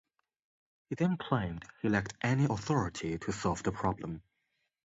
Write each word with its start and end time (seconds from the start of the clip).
He 0.89 0.95
then 0.95 1.15
claimed 1.17 1.63
he 1.83 1.87
lacked 1.89 2.15
any 2.23 2.45
authority 2.45 3.19
to 3.19 3.31
solve 3.31 3.61
the 3.61 3.71
problem. 3.71 4.23